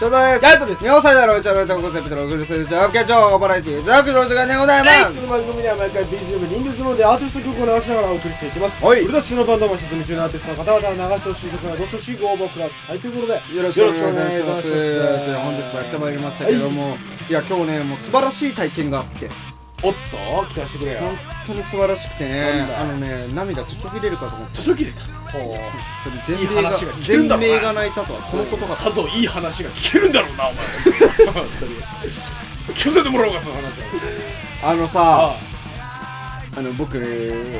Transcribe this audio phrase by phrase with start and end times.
[0.00, 0.44] 翔太です。
[0.46, 0.80] ヤイトです。
[0.80, 8.82] 日本最大のお茶の歌コンセプトの送りするジャブキャ情報バラエティージャックの時間でございますこの番組では毎回 BGM 臨月モードでアーティスト曲を流しながらお送りしていきます。
[8.82, 9.04] はい。
[9.04, 12.98] 俺たちのバンドも沈み中のアーティストの方々は流してほしい曲などしどしご応募ください。
[12.98, 14.72] ということでよろしくお願いします。
[14.72, 16.96] 本日もやってまいりましたけども、
[17.28, 19.28] い、や今日ねもう素晴らしい体験があって
[19.82, 20.16] おっと
[20.52, 21.00] 聞かせてくれよ。
[21.00, 25.42] 本当に素晴らしくてねあのね涙ちょっと切れるかと思って図書切れたほう。
[25.42, 25.60] 本
[26.04, 26.72] 当に全米が
[27.02, 30.64] 全米が泣いたとはこのことがさぞいい話が聞けるんだろうなお前。
[31.32, 31.74] 本当に
[32.74, 33.62] 聞かせてもらおうかその話
[34.62, 35.36] あのさは
[36.56, 36.62] あ。
[36.62, 36.98] の僕、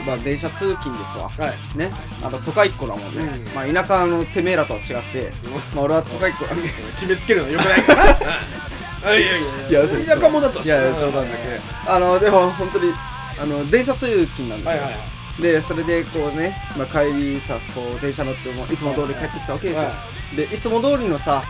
[0.04, 1.30] まあ、電車通勤ですわ。
[1.38, 1.78] あはい。
[1.78, 1.92] ね。
[2.22, 3.54] あの都会っ子だもんね、うん。
[3.54, 5.32] まあ田舎のてめえらとは違って、
[5.74, 6.68] まあ俺は都会っ子なんで。
[6.98, 8.02] 決めつけるのよくないかな。
[8.10, 8.18] あ
[9.02, 10.16] いやいやいや。
[10.16, 12.92] 田舎者だといやいや冗談だけあのでも本当に
[13.40, 14.98] あの電車通勤なんですよ、はいはいは
[15.38, 15.42] い。
[15.42, 19.94] でそれでこうね、まあ、帰りさこう電車乗ってもいつも通り帰ってきたわけですよ、は
[20.36, 21.42] でいつも通りのさ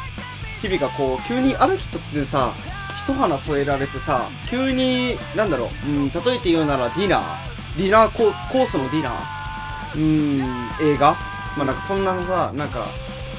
[0.62, 2.54] 日々がこう急にある日突然さ
[2.96, 7.50] 一花添えられてさ急になんだろう、うん、例えて言うならディナー。
[7.78, 9.96] ディナーコースコースのディナー。
[9.96, 10.40] うん
[10.82, 11.16] 映画。
[11.56, 12.88] まあなんかそんなのさなんか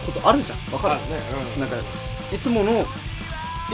[0.06, 0.74] ことあるじゃん。
[0.74, 0.96] わかる？
[0.96, 1.20] あるね。
[1.60, 1.76] なんか
[2.34, 2.86] いつもの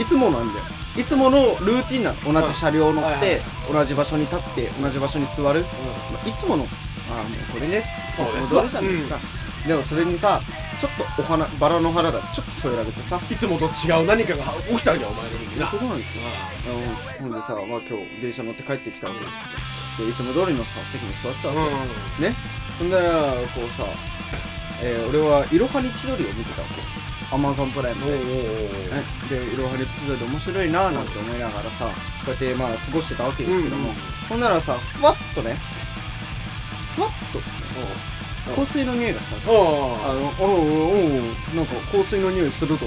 [0.00, 0.64] いつもなんだよ。
[0.96, 2.32] いつものルーティンなの。
[2.32, 3.40] 同じ車両乗って、はいはい。
[3.72, 5.62] 同じ場所に立って同じ場所に座る、う
[6.12, 6.64] まあいつもの。
[7.10, 7.84] ああもうこれね。
[8.14, 8.46] そうです。
[8.46, 9.18] いつも通りじゃないですか、
[9.66, 10.40] でもそれにさ
[10.80, 13.16] ちょっとお花バラの花がちょっと添えられてさ。
[13.16, 15.66] んいつもと違う何かが起きたわけよお前の身にな。
[15.68, 16.22] そういうことなんですよ。
[16.66, 20.06] あのほんでさ、まあ、今日電車乗って帰ってきたわけですよ。
[20.06, 22.30] でいつも通りのさ席に座ってたわけ、うん。
[22.30, 22.36] ね。
[22.78, 22.96] ほんで
[23.54, 23.84] こうさ、
[24.80, 28.18] えー俺はいろはに千鳥を見てたわけアマゾンプライムで、
[29.28, 31.92] でいろはに千鳥面白いなーなんて思いながらさこ
[32.28, 33.96] うやってまあ過ごしてたわけですけども、うんうん
[34.28, 35.56] ほんならさふわっとね
[36.94, 37.38] ふわっと
[38.54, 39.50] 香水の匂いがしたわけ。
[39.50, 39.56] おう
[40.04, 42.86] あのおうおうおうなんか香水の匂いすると。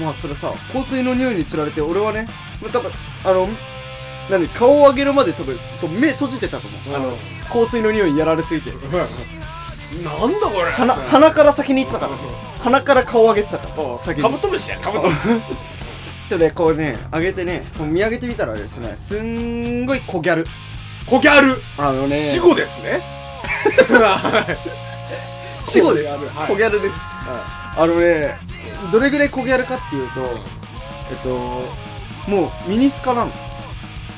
[0.00, 2.26] まあそれさ香水の匂いにつられて俺はね
[2.60, 2.90] まあ多分
[3.24, 3.48] あの
[4.30, 6.96] 何顔を上げるまで多分そう目閉じてたと思う、ん。
[6.96, 7.16] あの
[7.48, 8.70] 香水の匂いにやられすぎて。
[8.72, 10.70] なんだこれ。
[10.72, 12.18] 鼻鼻から先に行ってたから
[12.62, 14.22] 鼻から顔上げてたから先に。
[14.22, 16.30] カブトムシやカブトムシ。
[16.30, 20.46] でねこうね上げてね見上げてみたらですねすんごい小ギャル。
[21.06, 21.56] コギャル。
[21.78, 22.16] あのね。
[22.16, 23.00] 死後ですね。
[23.90, 24.46] は
[25.66, 26.08] い死後です。
[26.10, 26.48] はい。
[26.48, 26.94] 小ギャルです。
[27.76, 28.36] あのね
[28.92, 30.20] どれぐらい小ギャルかっていうと
[31.10, 31.28] えっと
[32.28, 33.32] もうミニスカなの。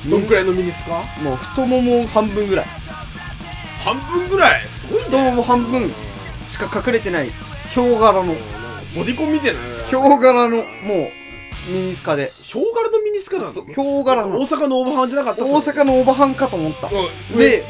[0.07, 0.91] どんくらいのミニスカ？
[1.23, 2.65] もう太もも半分ぐらい。
[3.83, 4.61] 半分ぐらい？
[4.69, 5.91] すごい太もも半分
[6.47, 7.31] しか隠れてない
[7.67, 8.35] ヒョウ柄の。
[8.95, 9.53] ボディコンみたい。
[9.53, 9.59] な
[9.89, 10.63] ヒョウ柄のもう
[11.71, 12.31] ミニスカで。
[12.41, 13.51] ヒョウ柄のミニスカなの？
[13.51, 14.39] ヒョウ柄の。
[14.39, 16.87] 大阪のオーバーハンじゃなかった大阪のオーバーハンかと思った。
[16.87, 17.37] うん。
[17.37, 17.65] で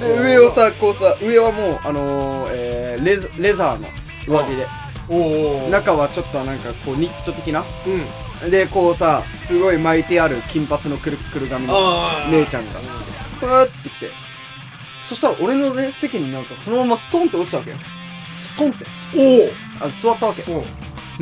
[0.00, 3.88] 上をさこうさ上はもうあのーえーレザレザーの
[4.26, 4.66] 上着で。
[5.08, 7.64] おお中はちょっとなんかこうニット的な。
[8.42, 8.50] うん。
[8.50, 11.74] でこうさすごい巻いてある金髪のくるっくる髪の
[12.30, 12.80] 姉ちゃんが。
[13.40, 14.10] ふわーって来て。
[15.02, 17.76] そしたら俺のね席になんかそのままストンって落ちたわけよ。
[18.40, 18.86] ストンって
[19.16, 20.42] おあの座ったわけ。
[20.52, 20.64] お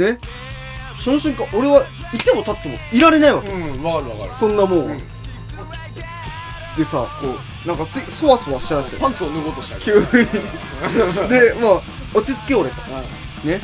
[0.01, 0.19] ね。
[1.01, 4.31] その瞬間俺はいても立ってもいられないわけ、うんわかるわかる。
[4.31, 4.99] そんなもう、うん。
[6.77, 7.29] でさこ
[7.65, 9.81] うなんかすそわそわしちゃうしてパンツを脱ごうとした。
[9.81, 10.07] 急に。
[11.29, 11.83] でも
[12.15, 12.77] う落ち着け俺と。
[13.45, 13.61] ね。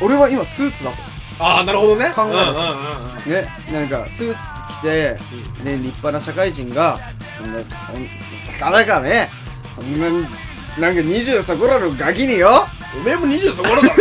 [0.00, 0.96] 俺は今スーツだと。
[1.38, 2.10] ああなるほどね。
[2.14, 3.30] 考えるうんうんうんうん。
[3.30, 3.48] ね。
[3.72, 4.36] なんかスーツ
[4.80, 5.18] 着て、
[5.62, 6.98] ね、立派な社会人が
[7.36, 8.08] そんなほん
[8.58, 9.28] たかだかね。
[9.74, 10.08] そんな
[10.78, 12.66] なんか20そこらのガキによ
[12.98, 13.88] おめえも20そこらだ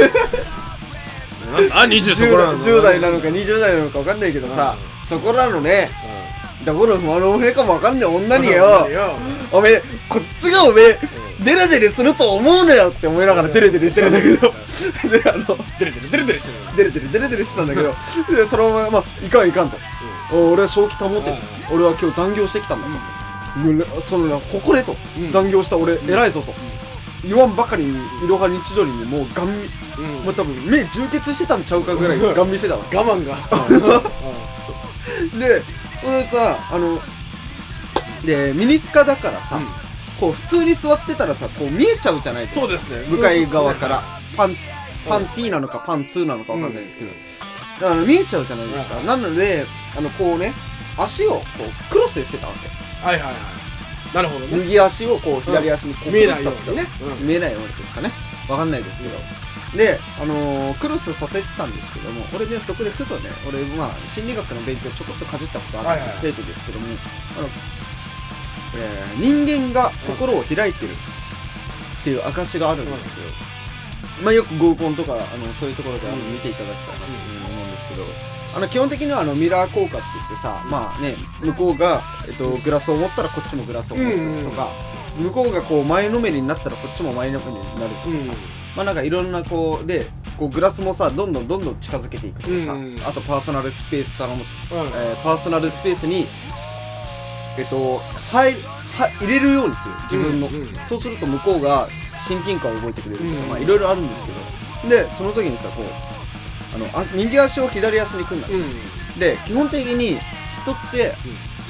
[1.52, 5.92] なんだ20そこ 10, らなの？10代なのか20代なのか分かんないけどさ、そこらのね。
[6.66, 8.88] どこの馬の骨かも分かんない女によ。
[9.52, 11.00] おめえこっちがおめえ
[11.40, 14.54] デレデレすると思うなよって思いながらデレデレしてるんだけど。
[15.10, 17.96] であのデレデレデレデレしてるデレデレデレデレしてたんだけど。
[18.36, 19.78] でそのまま、まあ、いかんいかんと、
[20.32, 21.38] お俺は正気保ってる
[21.72, 22.88] 俺は今日残業してきたんだ
[23.56, 25.32] と、もうねそのな誇れと、うん。
[25.32, 26.54] 残業した俺偉いぞと、
[27.24, 29.54] 言わんばかりにいろはに千鳥にもうガン見
[29.98, 30.26] うん。
[30.26, 32.82] もう多分目充血してたんちゃうかぐらいガン見してたわ。
[32.92, 33.38] 我慢が。
[35.38, 35.62] で
[36.04, 37.00] 俺さあの
[38.26, 39.66] でミニスカだからさ、うん。
[40.20, 42.62] こう普通に座ってたらさこう見えちゃうじゃないですか。
[42.62, 43.06] そうですね。
[43.08, 44.04] 向かい側から。
[44.38, 44.56] パン
[45.08, 47.12] パンティーなのかパンツーなのかわかんないですけど、
[47.82, 49.66] だから見えちゃうじゃないですか、なので
[49.98, 50.54] あのこうね
[50.98, 52.70] 足をこうクロスでしてたわけ。
[53.06, 53.61] はいはいはい
[54.14, 54.58] なるほどね。
[54.58, 56.90] 右足をこう左足にこう見えないクロスさせてようにね。
[57.20, 57.28] うん。
[57.28, 58.12] 見えないようにですかね。
[58.50, 59.18] わかんないですけど。
[59.76, 66.88] で、あのークロスさせてたんですけども俺ねそこでふとね俺まあ心理学の勉強ちょこっとかじったことある程度ですけども、
[67.38, 67.48] あの
[68.76, 73.28] えー人間が心を開いてるっていう証があるんですけど、
[74.24, 75.24] まあよく合コンとかあの
[75.54, 78.04] そういうところであの見ていただきたいなというふうに思うんですけど、
[78.54, 84.70] あの基本的にはあのミラー効果って言ってさまあね向こうが、えっと、グラスを持ったらこっちもグラスを持つとか、
[85.18, 88.28] 向こうがこう前のめりになったらこっちも前のめりになるとかさ、うん。
[88.28, 88.34] ま
[88.82, 90.08] あなんかいろんなこうで
[90.38, 93.00] こうグラスもさどんどんどんどん近づけていくとかさ、うん。
[93.06, 94.42] あとパーソナルスペース頼む、うん。
[94.42, 96.26] えーパーソナルスペースに
[97.58, 98.00] えっと
[98.34, 98.54] 入
[98.98, 100.76] は入れるようにする自分の、うんうん。
[100.84, 101.88] そうすると向こうが
[102.20, 103.50] 親近感を覚えてくれるとか、うん。
[103.50, 104.36] まあいろいろあるんですけど。
[104.90, 105.86] でその時にさこう
[106.74, 109.20] あのあ右足を左足に組んだの、うん。
[109.20, 110.18] で基本的に
[110.62, 111.14] 人って、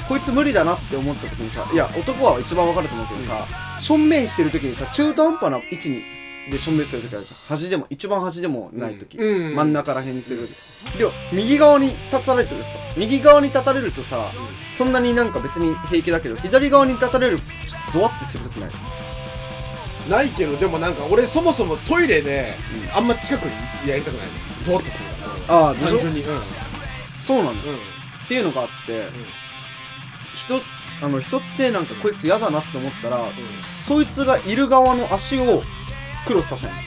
[0.08, 3.46] こいつ無理だなって思った時にさいや男は一番わかると思うけどさ、
[3.80, 6.02] 正面してる時にさ中途半端な位置に
[6.50, 7.38] で正面する時あるじゃん。
[7.48, 9.54] 端でも一番端でもない時、うん。
[9.54, 10.48] 真ん中ら辺にする
[10.92, 14.30] 時、でも右側に立たれるとさ右側に立たれるとさ、
[14.76, 17.44] そんなになんか別に平気だけど左側に立たれるちょ
[17.78, 18.70] っとゾワッてする時ない？
[20.08, 22.54] ないけどでもなんか俺そもそもトイレで
[22.94, 24.26] うあんま近くにやりたくない
[24.62, 25.08] ゾワッとする。
[25.48, 25.88] ああでしょ？
[25.90, 26.40] 単純にうん
[27.20, 27.54] そうなのっ
[28.28, 29.08] ていうのがあって、
[30.34, 30.60] 人
[31.00, 33.26] あの人ってなんかこいつ嫌だなって思ったら、
[33.84, 35.62] そいつがいる側の足を
[36.26, 36.86] クロスさせない。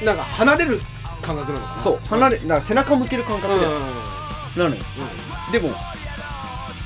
[0.00, 0.80] うんなんか離れる
[1.22, 1.78] 感覚なのかな。
[1.78, 3.72] そう離れだから背中向ける感覚で、うん。
[3.72, 3.82] うんうん。
[4.58, 4.82] なのよ
[5.50, 5.74] でも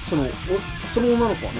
[0.08, 0.28] そのお
[0.86, 1.58] その女の子はね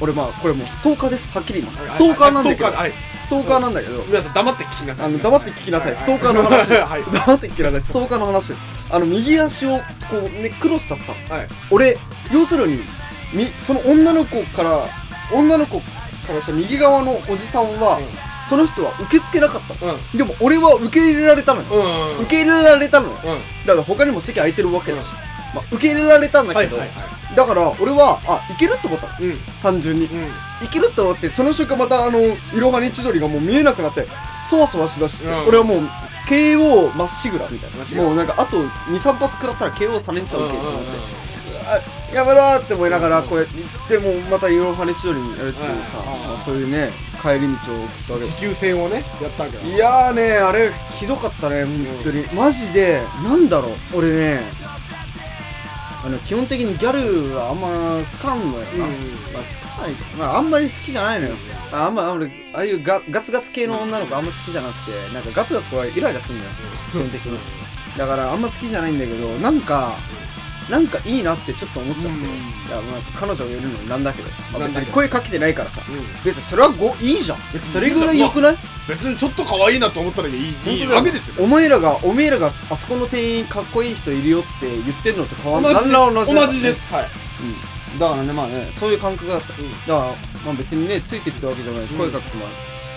[0.00, 1.28] 俺まあこれもうストーカーです。
[1.32, 1.88] はっきり言います。
[1.88, 2.66] ストーカーなんだけど。
[2.66, 2.92] ストーカーはい。
[2.92, 2.94] ス
[3.30, 5.06] トーカーなんだけど皆さん黙って聞きなさい。
[5.06, 6.72] あの黙って聞きなさいストーカーの話。
[6.74, 7.02] はい。
[7.04, 8.60] 黙って聞きなさいストーカーの話です。
[8.90, 9.84] あの右足をこ
[10.18, 11.40] うねクロスさせたの。
[11.40, 11.48] はい。
[11.70, 11.96] 俺
[12.32, 12.80] 要するに
[13.32, 14.88] みその女の子から
[15.32, 18.00] 女の子からした右側のおじさんは、
[18.48, 19.94] その人は受け付けなかったの。
[19.94, 20.18] うん。
[20.18, 23.14] でも俺は受け入れられたのよ、うんうん受け入れられたのよ。
[23.14, 23.66] うん。
[23.66, 25.14] だから他にも席空いてるわけだし、
[25.54, 29.24] まあ、受け入れられたんだけど、はいはいはだから俺はあいけるって思ったの。
[29.24, 29.38] いうん。
[29.62, 30.28] 単純に、うん
[30.62, 34.06] いけるって思ってその瞬間またあのいろはに千鳥がもう見えなくなって
[34.48, 35.46] そわそわしだして、うん。
[35.48, 35.88] 俺はもう
[36.28, 38.02] KO まっしぐらみたいな。
[38.02, 46.28] もうなんかあと23発食らったら KO されんちゃうけと思って、やめろーって思いながらこうやって行ってもうまたいろはに千鳥にやるっていうさ、うん。
[46.28, 46.90] まあ、そういうね
[47.20, 49.64] 帰り道を送ったわけ持久戦をねやったわけだ。
[49.64, 52.24] いやーねあれひどかったね本当に。
[52.34, 54.40] マジでなんだろう俺ね
[56.02, 57.68] あの基本的にギャルはあんま
[58.04, 58.92] 好かんのよな、うん。
[59.32, 59.92] まあ好かない。
[60.18, 61.34] まああんまり好きじゃないのよ。
[61.72, 66.50] ああんまあ俺ああいうガガツガツ系の女の子あんま好きじゃなくてなんかガツガツこうイライラすんのよ。
[66.90, 67.38] 基本的に。
[67.98, 69.96] だからあんま好きじゃないんだけどなんか
[70.70, 72.16] なんかいいなってちょっと思っちゃって、うん。
[72.22, 72.26] い
[72.70, 75.82] やまあ彼女がいるのになんだけど、まあ、別に声かけてないからさ。
[75.88, 76.24] うん。
[76.24, 77.38] 別にそれはごいいじゃん。
[77.52, 78.56] 別にそれぐらい良くない？
[78.88, 80.54] 別にちょっと可愛いなと思ったらいい。
[80.66, 81.44] いいわけですよ。
[81.44, 85.74] お前らがお前らがあそこの店員かっこいい人いるよって言ってんのと変わんない。
[85.74, 86.34] 同じです。
[86.34, 86.92] 同じです。
[86.92, 87.08] はい。
[87.92, 87.98] うん。
[87.98, 89.70] だからねまあねそういう感覚だった、うん。
[89.70, 89.98] だから
[90.44, 91.88] まあ別にねついてってわけじゃない、ん。
[91.88, 92.50] 声かけてもら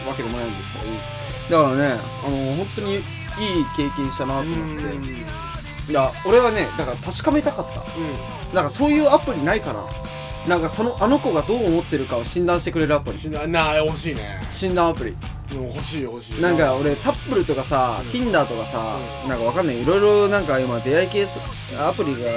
[0.06, 1.86] うわけでもないんですからいいですだからね
[2.26, 3.02] あの本当にいい
[3.76, 4.84] 経験したなと思って、
[5.90, 7.84] いや俺はねだから確かめたかった。
[8.56, 9.84] なんかそういうアプリないかな
[10.48, 13.18] なんかそのあの子がどう思ってるかを診断してくれるアプリ。
[13.18, 14.42] うんななあ欲しいね。
[14.52, 15.12] 診断アプリ。
[15.12, 15.18] うん
[15.62, 16.42] 欲しい欲しい。
[16.42, 18.10] なんか俺タップルとかさ、うん。
[18.10, 19.30] Tinder とかさ、うん。
[19.30, 19.82] なんかわかんない。
[19.82, 21.40] いろいろなんか今出会い系す
[21.80, 22.30] アプリが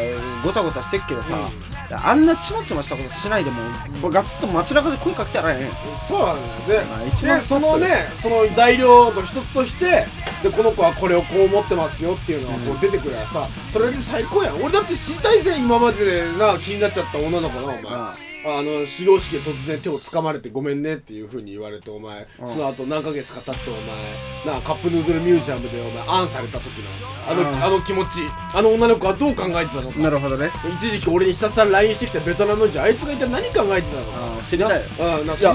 [0.44, 1.48] ごちゃごちゃしてっけどさ、
[1.90, 5.70] あんなちまちましたことしないでもガツッと街中で声かけたらね
[6.08, 6.68] そうなん。
[6.68, 10.06] だよまあで一番でそのねその材料の一つとして
[10.42, 12.76] でこの子はこれをこう思ってますよっていうのがこうん。
[12.78, 13.48] う出てくるからさ。
[13.70, 14.56] それで最高やん。
[14.56, 22.46] 俺だって知りたいぜ今まででな気になっちゃった女の子なお前ああの始業式で突然手を掴まれてごめんねっていう風に言われてお前うん。
[22.46, 26.88] その後何ヶ月か経ってお前なあカップヌードルミュージアムでお前アンされた時の
[27.28, 27.64] あのうん。
[27.64, 28.20] あの気持ち
[28.54, 29.98] あの女の子はどう考えてたのか。
[29.98, 30.50] なるほどね。
[30.78, 34.38] 一時期俺にひたすら LINE してきたベトナム人あいつが一体何考えてたのか。
[34.38, 34.80] あ知りたい。
[34.80, 35.54] よあな、いや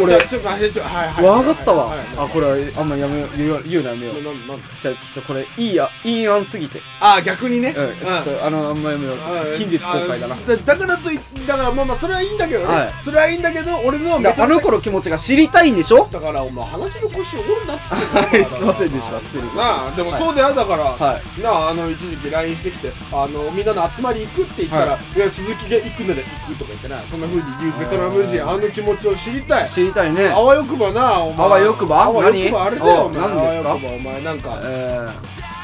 [0.00, 1.24] 俺ちょっと、はい、ちょ、はい、はい。
[1.24, 4.22] わかったわ、あこれはあんまやめよう言うのやめよう。
[4.22, 4.60] な、な、なん？
[4.60, 6.80] だじゃあちょっとこれいいやいい案すぎて。
[7.00, 7.74] あ、逆にね。
[7.76, 9.16] うんちょっとあのあんまやめよう。
[9.18, 10.36] あ近日公開だな。
[10.36, 12.66] あだだからとい、だから、まあまあ、それはいいんだけどね。
[12.66, 12.94] はい。
[13.00, 16.08] それはいいんだけど、俺のあの子の気持ちが知りたいんでしょ？
[16.12, 20.84] だから、お前、話の腰折るなっつってはいすいませんでした捨てるなあ、でもそうだよ、だから。
[20.84, 29.68] はなあ、あの、一時期 LINE してきて、あの、みんなの集まり行くって言ったら、、はいや、鈴木が行くなら行くとか言ってな、そんな風に言うベトナム人、あの気持ちを知りたい。
[29.68, 31.46] 知りたいねあわよくばな、お前。
[31.46, 32.02] あわよくば？
[32.04, 33.20] あわよくば何あれだよ、おお前。
[33.20, 33.70] 何ですか？
[33.70, 35.08] あわよくばお前、なんか、え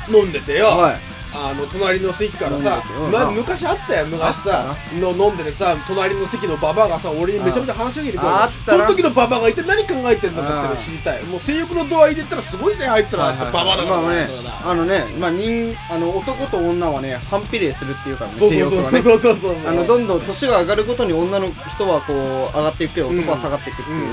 [0.09, 0.67] 飲んでてよ。
[0.69, 1.01] ー、はい
[1.39, 8.29] あの隣の席からさま昔あったよ昔さの飲んでてさ隣の席のババアがさ俺にめちゃめちゃ話しかけてくる
[8.65, 11.23] その時のババアが一体何考えてんのかっての知りたい。
[11.25, 14.29] もう性欲の度合いで言ったらすごいぜあいつらだってババアだからまあね
[14.65, 19.03] あのねまあ人あの男と女はね反比例するっていうからねそう性欲はね。
[19.03, 24.07] そうそうそうあのどんどん年が上がるごとに女の人はこう上がっていくけど男は下がっていくっていう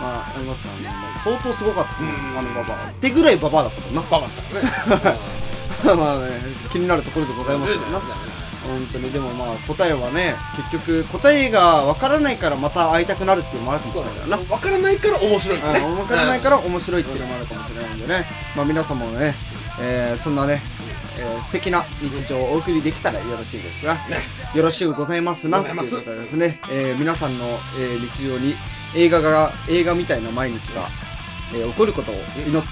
[0.00, 2.90] まあありますからね、まあ、相当すごかったあのババア。
[2.90, 4.02] ってぐらいババアだったもんな。
[4.02, 4.54] バカったか
[5.00, 5.18] らね
[5.96, 8.00] まあね気になるところでございますよな
[8.66, 9.10] 本当に。
[9.12, 19.34] でもまあ答えはね結局答えがわからないからまた会いたくなるっていうのもあるかもしれないからな分からないから面白いねあの分からないから面白いっていうのもあるかもしれないんでね、まあ、皆様もね、
[19.80, 20.60] えーそんなね、
[21.18, 24.22] えー素敵な日常をお送りできたらよろしいですが、ね。
[24.54, 25.60] よろしゅうございますな。
[25.60, 28.54] ということでですね、えー皆さんの、えー日常に
[28.94, 30.88] 映画が映画みたいな毎日が、
[31.54, 32.14] えー起こることを
[32.46, 32.68] 祈って、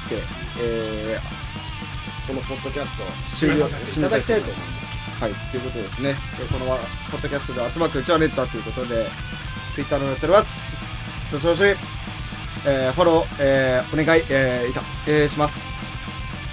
[0.60, 1.18] え
[2.26, 4.97] このポッドキャストを終了させていただきたいと思います。
[5.21, 6.14] ーはいということでですね。
[6.38, 6.66] でこの
[7.11, 9.09] ポッドキャストでは「アットマークうちはネッター」ということで
[9.75, 10.76] Twitter のやっております。
[11.33, 11.62] どしどし、
[12.66, 15.75] えーフォロー、えーお願い、えーいた、えーします。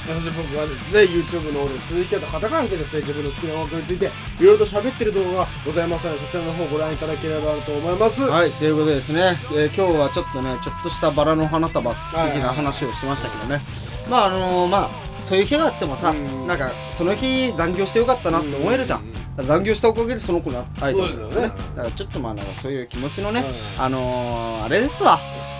[0.06, 3.02] そして僕はですね YouTube の鈴木とカタカナでですね。
[3.02, 8.22] 自分の好きな音楽についていろいろと喋ってる動画がございますのでそちらの方ご覧いただければと思います。
[8.24, 12.00] はい、ということでですね、えー今日はちょっとね、ちょっとしたバラの花束的
[12.42, 13.62] な話をしましたけどね、
[14.10, 14.90] まああのー、まあ、
[15.24, 19.04] そういう日があってもさ、うんなんか、その日残業してよかったなって思えるじゃん。
[19.38, 21.36] 残業したおかげでその子に会えたんだよね。
[21.36, 23.44] だからちょっとまあ、なんかそういう気持ちのね、
[23.78, 25.18] うんあのー、あれですわ。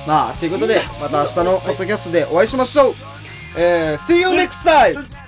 [0.08, 2.94] まあ、ということで、また明日のポッドキャストでお会いしましょう。
[3.58, 5.23] えー、See you next time!